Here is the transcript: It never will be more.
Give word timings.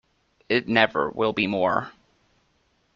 It 0.49 0.67
never 0.67 1.11
will 1.11 1.31
be 1.31 1.45
more. 1.45 1.91